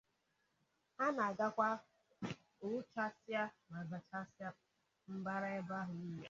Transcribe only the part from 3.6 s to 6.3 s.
ma zàchasịa mbara ebe ahụ niile